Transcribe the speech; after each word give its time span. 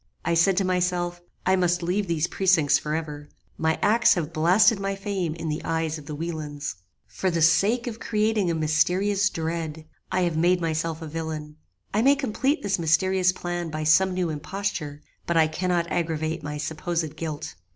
I 0.25 0.33
said 0.33 0.57
to 0.57 0.65
myself, 0.65 1.21
I 1.45 1.55
must 1.55 1.83
leave 1.83 2.07
these 2.07 2.25
precincts 2.25 2.79
for 2.79 2.95
ever. 2.95 3.29
My 3.55 3.77
acts 3.83 4.15
have 4.15 4.33
blasted 4.33 4.79
my 4.79 4.95
fame 4.95 5.35
in 5.35 5.47
the 5.47 5.63
eyes 5.63 5.99
of 5.99 6.07
the 6.07 6.15
Wielands. 6.15 6.73
For 7.05 7.29
the 7.29 7.43
sake 7.43 7.85
of 7.85 7.99
creating 7.99 8.49
a 8.49 8.55
mysterious 8.55 9.29
dread, 9.29 9.85
I 10.11 10.21
have 10.21 10.35
made 10.37 10.59
myself 10.59 11.03
a 11.03 11.07
villain. 11.07 11.57
I 11.93 12.01
may 12.01 12.15
complete 12.15 12.63
this 12.63 12.79
mysterious 12.79 13.31
plan 13.31 13.69
by 13.69 13.83
some 13.83 14.15
new 14.15 14.31
imposture, 14.31 15.03
but 15.27 15.37
I 15.37 15.45
cannot 15.45 15.91
aggravate 15.91 16.41
my 16.41 16.57
supposed 16.57 17.15
guilt. 17.15 17.53